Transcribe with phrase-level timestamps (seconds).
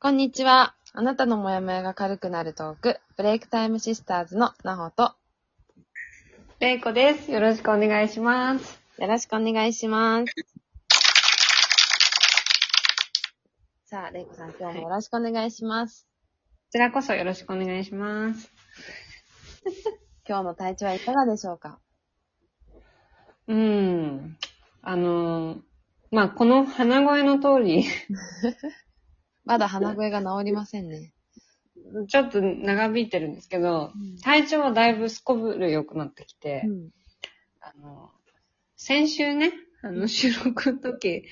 [0.00, 0.76] こんにちは。
[0.92, 5.16] あなたのモヤモヤが軽くなるトーク、ブレイクタイムシスターズのなほと、
[6.60, 7.32] れいこです。
[7.32, 8.80] よろしくお願いします。
[8.98, 10.32] よろしくお願いします。
[13.86, 16.06] さあ、れいこさん、今日もよろしくお願いします。
[16.06, 18.52] こちらこそよろしくお願いします。
[20.28, 21.80] 今日の体調はいかがでしょうか？
[23.48, 24.38] うん。
[24.80, 25.60] あのー、
[26.12, 27.84] まあ、この鼻声の通り、
[29.48, 31.12] まだ鼻声が治りませんね。
[32.06, 36.90] ちょっと長引いてるんですけど、体調はだいぶすこぶる良くなってきて、うん。
[37.60, 38.10] あの、
[38.76, 39.52] 先週ね、
[39.82, 41.24] あの、収録の時、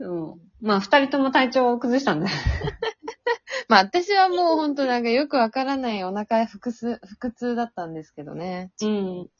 [0.00, 2.36] うんまあ、二人とも体調を崩したんだよ。
[3.68, 8.72] まあ、私はもうほんとなんかよくわからないお腹腹痛、腹痛だったんですけどね。
[8.82, 9.30] うん。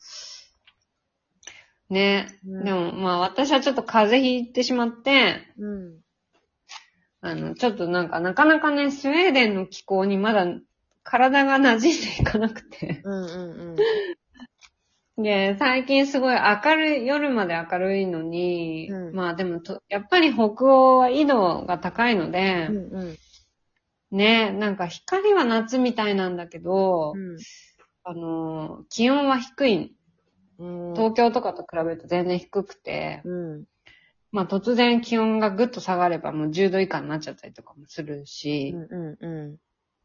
[1.88, 6.05] ね、うんでも、まあ、私はちょっと風邪ひいてしまって、うん。
[7.20, 10.46] あの、ちょっとなんか、なかなかね、スウェーデンの気候にまだ
[11.02, 13.00] 体が馴染んでいかなくて。
[13.04, 13.76] うんうん
[15.18, 22.76] で、最近すごい明るい、夜まで明るいのに、うんまあでもと、やっぱり北欧は緯度が高いのでう、ん。
[22.76, 23.16] うんうん。
[24.10, 27.14] ね、なんか光は夏みたいなんだけど、
[28.04, 29.96] あの、気温は低い。
[30.58, 30.92] うん。
[30.94, 33.64] 東京とかと比べると全然低くて、うん。
[34.36, 39.56] まあ突然気温がぐっと下がればもう10度以下になっちゃったりとかもするし、うんうんうん。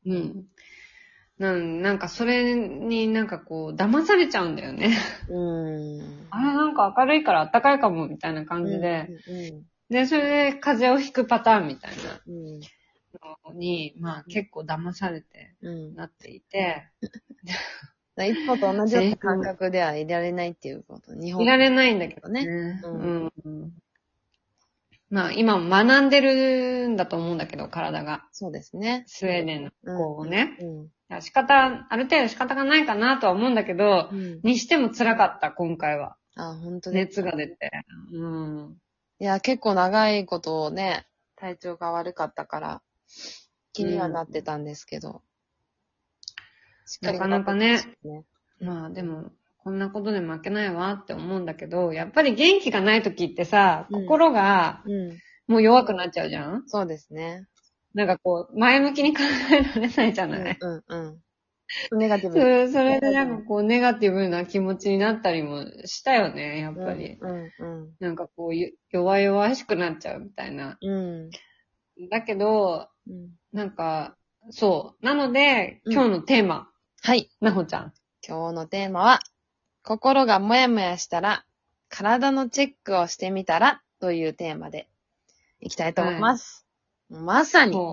[0.05, 0.45] うん。
[1.37, 4.97] なんなんかそれになんかこう騙されちゃうんだよね。
[5.29, 6.27] うん。
[6.31, 9.09] あれなんか明るいから暖かいかもみたいな感じで。
[9.89, 11.91] で、それで風邪をひくパターンみたい
[12.27, 12.33] うん。
[12.33, 12.59] うん。
[12.61, 15.95] なのに、まあ結構騙されてうん。
[15.95, 16.87] なっていて、
[18.17, 21.13] いつもと同じような感覚ではいられないっていうこと。
[21.13, 22.81] 日本いられないんだけどねね。
[22.83, 23.73] ううんん。
[25.11, 28.25] まあ今も学んでるんだと思うんだけど、体が。
[28.31, 29.03] そうですね。
[29.07, 30.57] スウェーデンの気候をね。
[30.59, 31.21] うん。
[31.21, 34.39] 仕方、ある程度仕方がないかなとは思うんだけど、うん。
[34.41, 36.15] にしても辛かった、今回は。
[36.37, 37.71] あ、本当熱が出て。
[38.13, 38.77] うん。
[39.19, 41.05] いや、結構長いことをね、
[41.35, 42.81] 体調が悪かったから、
[43.73, 45.21] 気にはなってたんですけど。
[46.85, 48.23] しっかりなかなかねね。
[48.61, 49.31] まあでも、
[49.63, 55.17] こんなことで負けないわって思うんだけど、やっぱり元気がない時ってさ、うん心がうん。
[55.47, 56.63] もう弱くなっちゃうじゃん？
[56.67, 57.45] そうですね。
[57.93, 59.21] なんかこう、前向きに考
[59.51, 60.95] えられないじゃない、うんう
[61.93, 61.99] ん。
[61.99, 62.39] ネガティそブ。
[62.39, 67.17] れそれでなんかこう、ネガティブな気持ちになったりもしたよね、やっぱり。
[67.19, 67.95] うんうん。
[67.99, 70.77] なんかこう、ゆ弱々しくなっちゃうみたいな。
[70.81, 71.29] うん。
[72.09, 73.31] だけど、うん。
[73.51, 74.15] なんか、
[74.51, 75.05] そう。
[75.05, 76.69] なので、うん今日のテーマ、
[77.01, 77.29] はい。
[77.41, 77.93] なほちゃん。
[78.25, 79.19] 今日のテーマは、
[79.83, 81.45] 心がもやもやしたら、
[81.89, 84.87] 体のチェックをしてみたらというテーマで
[85.59, 86.65] いきたいと思います。
[87.09, 87.73] まさに。
[87.73, 87.87] そ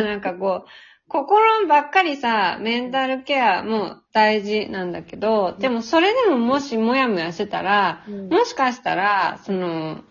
[0.00, 0.04] う。
[0.04, 0.68] なんかこう、
[1.08, 10.02] 心ばっかりさ、メンタルケアも大事なんだけど、でもそれでももしもやもやしてたら、うんもしかしたら、その、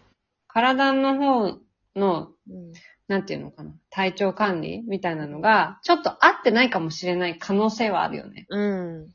[0.48, 1.60] 体の方
[1.96, 2.74] の、うん
[3.12, 8.46] なんていうのかな、体調管理みたいなのが、ちょっと合ってないかもしれない可能性はあるよね。
[8.48, 9.14] うん。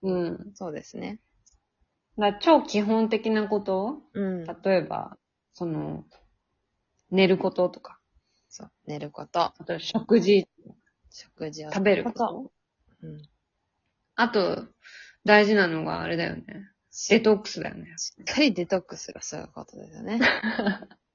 [0.00, 0.50] うん。
[0.54, 1.20] そうですね。
[2.16, 4.44] だから超基本的なことうん。
[4.44, 5.18] 例えば、
[5.52, 6.06] その、
[7.10, 7.98] 寝ることとか、
[8.48, 8.70] そう。
[8.86, 10.48] 寝ること、あと食事、
[11.10, 12.12] 食事を食べるこ。
[12.12, 12.52] と。
[13.02, 13.22] うん。
[14.14, 14.66] あと、
[15.26, 16.44] 大事なのがあれだよね。
[17.10, 17.92] デトックスだよね。
[17.98, 20.20] しっかりデトックスがそういうことですよね。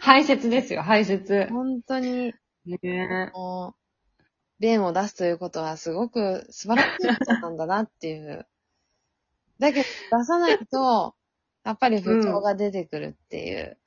[0.00, 1.48] 排泄ですよ、排泄。
[1.48, 2.34] 本当に、
[2.66, 4.22] ねもう、
[4.60, 8.46] 便を出すということはすごく素晴らしいことなんだなっていう。
[9.58, 11.14] だけど、出さないと、
[11.64, 13.78] やっぱり不調が出てくるっていう。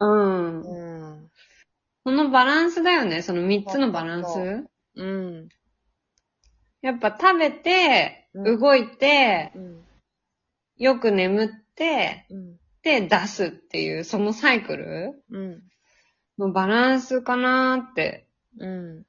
[0.00, 0.60] うん。
[0.62, 1.30] うん。
[2.04, 4.64] そのバランスだよね、その三つのバランそス。
[4.96, 5.48] うん。
[6.80, 9.84] やっぱ食べて、うん動いて、うん。
[10.76, 12.60] よく眠って、うん。
[12.82, 15.62] で、出すっていう、そのサイクルうん。
[16.38, 18.28] のバランスかなーって。
[18.58, 19.04] うん。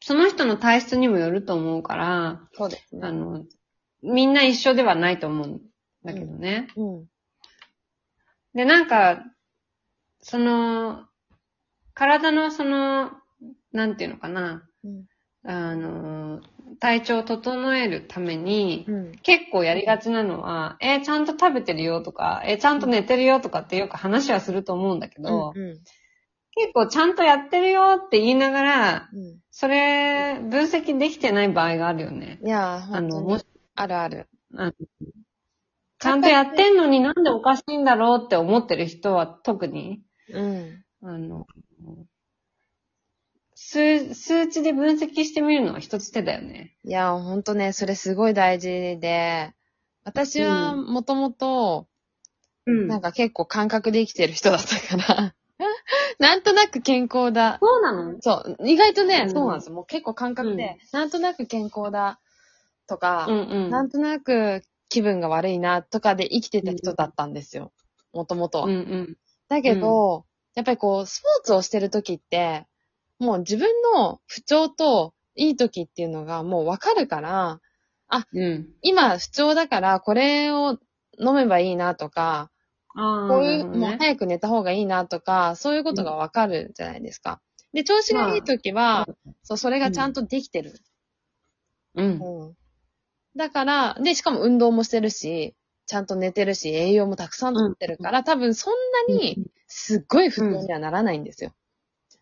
[0.00, 3.06] その人の体質にもよると思うから、そうですね。
[3.06, 3.44] あの、
[4.02, 5.60] みんな一緒ではないと思うん
[6.04, 6.68] だけどね。
[6.76, 7.06] うん。
[8.54, 9.24] で、なんか、
[10.20, 11.06] その、
[11.94, 13.12] 体のその、
[13.72, 15.06] なんていうのかな、うん。
[15.46, 16.40] あの、
[16.80, 19.12] 体調を整えるために、うん。
[19.22, 25.80] 結構やりがちなのは、えーちゃんと食べてるよとか、えーちゃんと寝てるよとかってよく話はすると思うんだけど、うん。
[26.56, 29.40] 結構ちゃんとやってるよって言いながら、うん。
[29.50, 32.40] それ、分析できてない場合があるよね。
[32.44, 33.46] いやー、あ本当の、もにし、
[33.76, 34.28] あるある。
[34.56, 34.72] あの
[35.98, 40.84] ちゃんとやってんのになんでおかしいんだろうって思ってる人は特に、うん。
[41.02, 41.46] あの、
[43.74, 46.76] 数、数値で分析してみるのは一つ手だよね。
[46.84, 48.68] いや、ほんとね、それすごい大事
[49.00, 49.52] で、
[50.04, 51.86] 私はもともと、
[52.66, 55.34] うんなんか結構感覚で生きてる人だったから、
[56.18, 57.58] なんとなく健康だ。
[57.60, 58.16] そうなの？
[58.22, 59.74] そう、意外とね、うんそうなんですよ。
[59.74, 62.20] もう結構感覚で、なんとなく健康だ
[62.86, 63.70] とか、うんうん。
[63.70, 67.70] なんとなく気分が悪いなとかで生きてた人だったんですよ。
[68.14, 68.64] もともとは。
[68.64, 69.16] うんうん。
[69.48, 70.24] だけど、
[70.54, 72.66] やっぱりこう、スポーツをしてる時って、
[73.24, 77.60] もう自分の不調といい時っていうのがもうわかるから、
[78.32, 78.68] うん。
[78.82, 80.78] 今不調だからこれを
[81.18, 82.50] 飲めばいいなとか、
[82.94, 83.28] ああ。
[83.28, 87.40] こういう、ねもう早く寝た方がいいなとか、そういうことがわかるじゃないですか。
[87.72, 89.06] で、調子がいい時は、
[89.42, 90.78] そう、それがちゃんとできてる。
[91.96, 92.06] うん。
[92.06, 92.56] うん。
[93.36, 95.56] だから、で、しかも運動もしてるし、
[95.86, 98.74] ちゃんと寝てるし、栄養もたくさんとってるから、多分そん
[99.08, 101.52] なに、すっごい不調にはならないんですよ。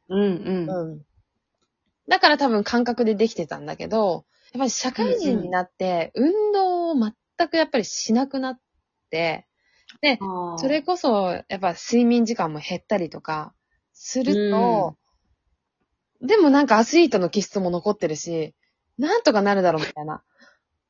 [0.09, 0.69] うんうん。
[0.69, 1.03] うん。
[2.09, 8.61] だから多分感覚でできてたんだけど、やっぱり社会人になって、運動を全くやっぱりしなくなっ
[9.11, 9.47] て、
[10.21, 13.55] あーそれこそ、やっぱ睡眠時間も減ったりとか、
[13.93, 14.97] すると、
[16.21, 18.55] でもなんかアスリートの気質も残ってるし、
[18.99, 20.23] なんとかなるだろうみたいな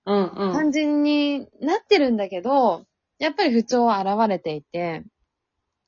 [0.04, 0.52] うんうん。
[0.52, 2.84] 感じになってるんだけど、
[3.18, 5.04] やっぱり不調は現れていて、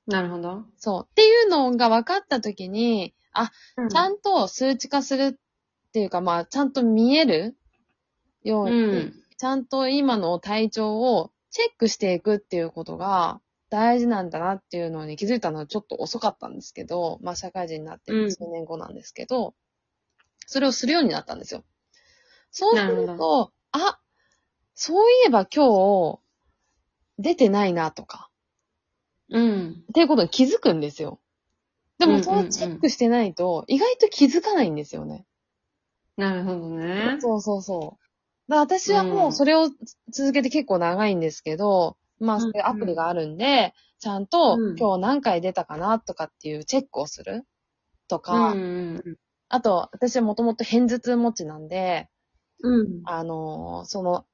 [0.07, 0.65] なるほど。
[0.77, 1.07] そう。
[1.11, 3.51] っていうのが分かった時に、あ、
[3.91, 7.57] ちゃんんと数値化するっていうか、まあ、ちゃんと見える
[8.43, 9.15] よううに、ん。
[9.37, 13.41] ちゃんと今の体調をチェックしていくっていうことが
[13.71, 19.55] 大事なんだなっていうのに気づいたのはちょっと遅かったんですけど、まあ社会人になってうん数年後なんですけど、
[20.47, 21.65] それをするようになったんですよ。
[22.51, 23.99] そうすなるほると、あ、
[24.75, 26.21] そういえば今日
[27.19, 28.31] 出てないなとか、
[29.31, 29.85] うん。
[29.91, 31.21] っていうことに気づくんですよ。
[31.99, 35.25] でも、うんうんうんそうチェックしてないと、意外と気づかないんですよね。
[36.17, 37.19] なるほどね。
[37.21, 38.51] そうそうそう。
[38.51, 39.69] だから私はもうそれを
[40.11, 47.45] 続けて結構長いんですけど、まあ、そういうアプリがあるんで、ちゃんとうん今日何回出たかなとかっていうチェックをする
[48.09, 49.17] とか、うん
[49.49, 52.09] あと、私はもともと偏頭痛持ちなんで、
[52.61, 53.03] うん。
[53.05, 54.27] あのーその、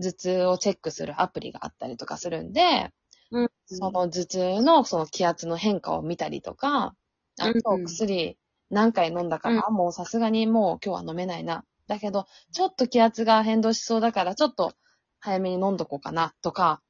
[0.00, 2.90] 頭痛をチェックするアプリがあったりとかするんで、
[3.30, 3.48] うん。
[3.66, 6.94] その頭痛のその気圧の変化を見たりとか、
[7.40, 8.38] あうんと薬
[8.70, 11.64] 何回飲んだから、もうさすがにもう今日は飲めないな。
[11.86, 14.74] だけど、ちょっと気圧が変動しそうだから、ちょっと
[15.20, 16.82] 早めに飲んどこうかな、とか、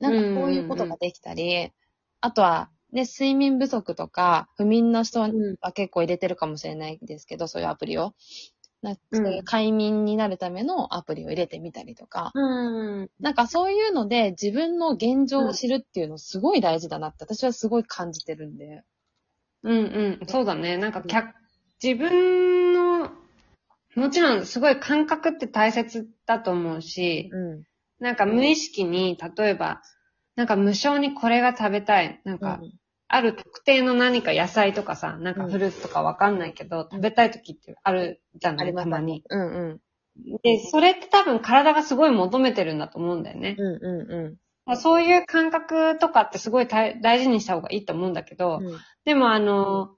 [0.00, 1.70] なんかこういうことができたり、
[2.20, 8.14] あとは、ね、睡眠不足とか、不眠の人はうん結構入れてるかもしれないですけど、そういうアプリを。
[8.86, 13.10] なんかうんそういう快眠になるためのアプリを入れてみたりとか、うん。
[13.18, 18.84] なんかそういうので自分の現状を知るっていうのすごい大事だなって私はすごい感じてるんで。
[19.64, 20.26] うんうん。
[20.28, 20.76] そうだね。
[20.76, 21.34] なんか、客、
[21.82, 23.10] 自分の、
[23.96, 27.62] もちろんすごい感覚って大切だと思うし、うん。
[27.98, 29.82] なんか無意識に、例えば、
[30.36, 32.20] なんか無償にこれが食べたい。
[32.24, 32.60] なんか、
[33.08, 39.22] ある特定の何か野菜とかさ、なんかフルーツとかわかんないけど、食べたい時ってあるじゃない、たまに。
[39.28, 39.80] うんうん。
[40.42, 43.56] で、それって多分体がすごい求めてるんだと思うんだよね。
[43.58, 44.38] うんうんう
[44.76, 48.66] そういう感覚とかってすごい大大事にした方がいいと思うんだけど、ん。
[48.66, 49.94] うんでもあの、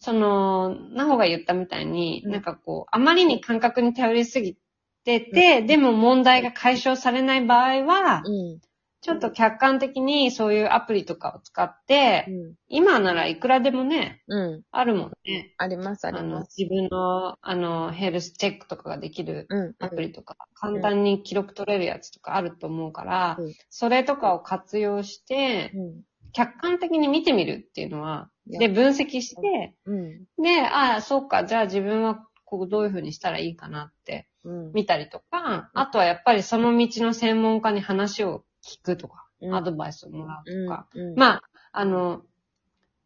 [0.00, 4.56] その、なほが言ったみたいに、うんなんかこう、あまりに感覚に頼りすぎ
[5.04, 8.60] てて、でも問題が解消されない場合は、うん。
[9.02, 12.54] ちょっと客観的にそういうアプリとかを使って、うん。
[12.68, 14.62] 今ならいくらでもね、うん。
[14.70, 15.54] あるもんね。
[15.56, 19.74] ありますあります。、自分の、あの、ヘルスチェックとかができるうん。
[19.78, 26.02] アプリとか、簡単に記録取れるやつとかあると思うから、うんそれとかを活用して、うん。
[26.32, 30.24] 客観的に見てみるっていうのは、で、分析して、うん。
[30.42, 34.72] で、ああ、そうか、じゃあ自分はこうどういうふうにしたらいいかなってうん。
[34.72, 40.86] 見たりとか、あとはやっぱりその道の専門家に話を聞くとか、うんアドバイスをもらうとか。
[40.94, 41.14] うん。
[41.14, 42.22] まあ、あの、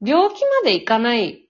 [0.04, 1.48] 病気までいかない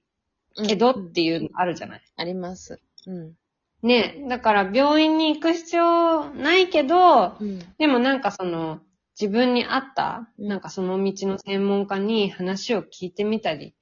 [0.67, 2.03] けどうんっていうのあるじゃない。
[2.17, 2.81] あります。
[3.07, 3.35] うん。
[3.83, 7.59] ねだから病院に行く必要ないけど、うん。
[7.79, 8.81] でもなんかその、
[9.21, 13.75] 自分に合った、うんなんかその道の専門家に話を聞いてみたり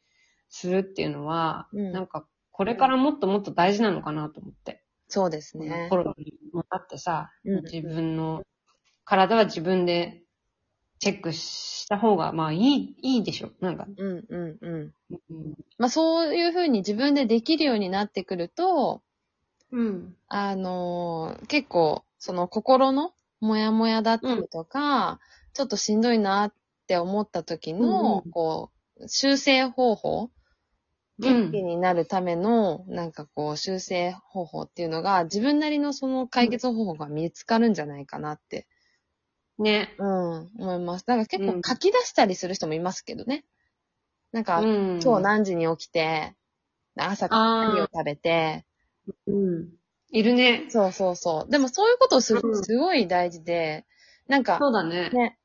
[0.48, 4.82] するっていうのは、うんなんかこれからもっともっと大事なのかなと思って。
[5.08, 5.96] そうですねコ。
[5.96, 8.42] ロナにもなってさ、うん自分の
[9.04, 10.21] 体は自分で
[11.02, 13.50] チェックした方が、まあいい、いいでしょ。
[13.60, 13.88] なんか。
[13.98, 14.94] うんうんうん。
[15.10, 15.54] うん。
[15.76, 19.02] まあそういうふうに自分でできるようになってくると、
[19.72, 20.16] うん。
[20.28, 25.18] あのー結構、その心のモヤモヤだったりとか、
[25.54, 26.54] ちょっとしんどいなっ
[26.86, 30.30] て思った時の、うんうんこう、修正方法
[31.18, 38.66] 元気になるための、なんかこう、修正方法っていうのが、自分なりのその解決方法が見つかるんじゃないかなって、
[39.58, 39.94] ね。
[39.98, 41.06] うん、思います。
[41.06, 43.44] だから結構うん書き出したりする人もいますけどね。
[44.32, 45.00] なんか、うん。
[45.02, 46.34] 今日何時に起きて、
[46.96, 48.64] 朝から何を食べて、
[49.26, 49.68] うん。
[50.10, 50.66] いるね。
[50.68, 51.50] そうそうそう。
[51.50, 53.86] でもそういうことをするうんとすごい大事で、
[54.28, 55.10] なんか、そうだね。
[55.10, 55.38] ね、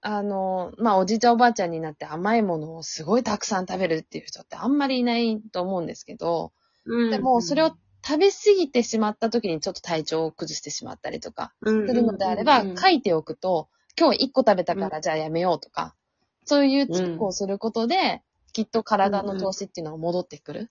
[0.00, 6.52] あの、まあ、おじいちゃんおばあちゃんになって甘いものをすごいたくさん食べるっていう人ってあんまりいないと思うんですけど、
[6.84, 7.76] うんでもそれを
[8.06, 15.96] 食べ過ぎてしまった時にちょっと体調を崩してしまったりとかすするのであれば、書いておくと、今日1個食べたからじゃあやめようとか、
[16.44, 18.22] そういうチェックをすることで、
[18.52, 20.70] きっと体の調子っていうのが戻ってくる。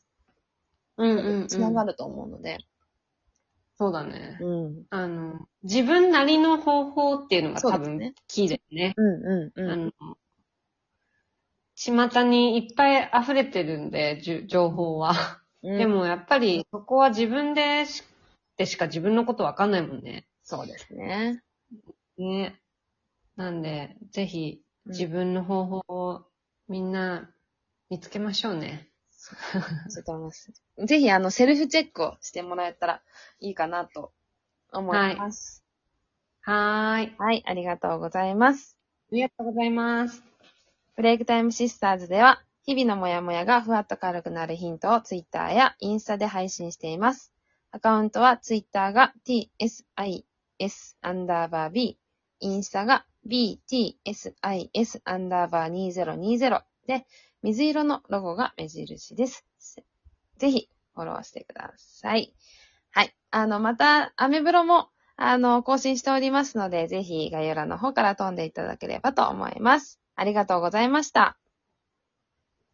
[0.95, 1.47] うんうんうん。
[1.49, 2.59] つながると思うので。
[3.77, 4.37] そうだね。
[4.39, 4.83] うん。
[4.89, 8.93] あの、自分なりの方法っていうのが多分キーだよね。
[8.95, 9.71] うんうんうん。
[9.71, 10.17] あの、
[11.75, 15.41] 巷にいっぱい溢れてるんで、情報は。
[15.65, 18.03] うんで、もやっぱりそこは自分でし
[18.57, 20.27] でしか自分のことわかんないもんね。
[20.43, 21.41] そうですね。
[22.17, 22.61] ね。
[23.35, 26.25] なんで、ぜひうん自分の方法を
[26.67, 27.31] みんな
[27.89, 28.87] 見つけましょうね。
[29.09, 29.35] そ
[30.01, 30.53] うと思います。
[30.85, 33.01] ぜひ、あの、セルフチェックをしてもらえたら
[33.39, 34.13] いいかなと
[34.71, 35.63] 思います。
[36.41, 37.15] はーい。
[37.17, 38.77] はい、ありがとうございます。
[39.11, 40.23] ありがとうございます。
[40.95, 47.31] ブレイクタイムシスターズでは、日々のモヤモヤがふわっと軽くなるヒントをツイッターやインスタで配信しています。
[47.71, 49.83] アカウントはツイッターが tsis
[51.01, 51.99] アンダーバー b、
[52.39, 54.33] インスタが btsis
[55.03, 57.05] アンダーバー2020で、
[57.43, 59.45] 水色のロゴが目印です。
[60.37, 62.33] ぜひ、フォローしてください。
[62.89, 63.15] はい。
[63.29, 69.99] あの、また、アメブロも、あの、更新しておりますので、ぜひ概要欄の方から飛んでいただければと思います。
[70.15, 71.37] ありがとうございました。